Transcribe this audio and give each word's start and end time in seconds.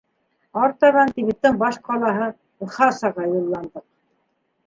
Артабан 0.61 1.11
Тибеттың 1.17 1.59
баш 1.65 1.77
ҡалаһы 1.89 2.31
Лхасаға 2.67 3.29
юлландыҡ. 3.35 3.85